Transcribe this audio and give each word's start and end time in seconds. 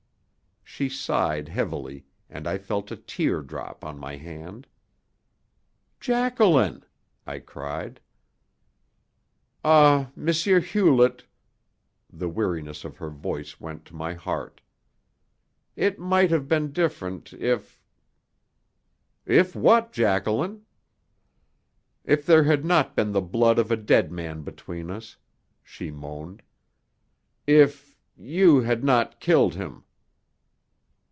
She 0.63 0.87
sighed 0.89 1.47
heavily, 1.49 2.05
and 2.29 2.47
I 2.47 2.57
felt 2.57 2.91
a 2.91 2.95
tear 2.95 3.41
drop 3.41 3.83
on 3.83 3.99
my 3.99 4.15
hand. 4.15 4.67
"Jacqueline!" 5.99 6.85
I 7.27 7.39
cried. 7.39 7.99
"Ah, 9.65 10.09
M. 10.17 10.27
Hewlett" 10.27 11.25
the 12.09 12.29
weariness 12.29 12.83
of 12.85 12.97
her 12.97 13.09
voice 13.09 13.59
went 13.59 13.83
to 13.85 13.95
my 13.95 14.13
heart 14.13 14.61
"it 15.75 15.99
might 15.99 16.31
have 16.31 16.47
been 16.47 16.71
different 16.71 17.33
if" 17.33 17.83
"If 19.25 19.53
what, 19.55 19.91
Jacqueline?" 19.91 20.65
"If 22.05 22.25
there 22.25 22.45
had 22.45 22.63
not 22.65 22.95
been 22.95 23.11
the 23.11 23.21
blood 23.21 23.59
of 23.59 23.71
a 23.71 23.77
dead 23.77 24.09
man 24.11 24.41
between 24.41 24.89
us," 24.89 25.17
she 25.61 25.91
moaned. 25.91 26.41
"If 27.45 27.97
you 28.15 28.61
had 28.61 28.83
not 28.85 29.19
killed 29.19 29.53
him!" 29.55 29.83